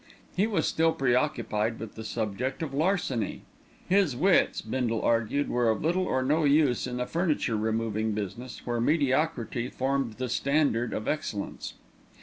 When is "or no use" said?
6.05-6.87